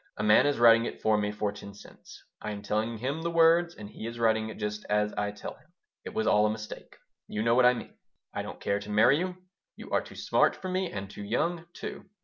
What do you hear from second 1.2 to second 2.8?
for ten cents. I am